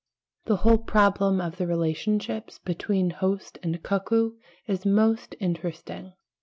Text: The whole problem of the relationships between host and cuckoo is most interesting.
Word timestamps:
The 0.45 0.55
whole 0.55 0.79
problem 0.79 1.39
of 1.39 1.57
the 1.57 1.67
relationships 1.67 2.57
between 2.57 3.11
host 3.11 3.59
and 3.61 3.83
cuckoo 3.83 4.31
is 4.65 4.83
most 4.83 5.35
interesting. 5.39 6.13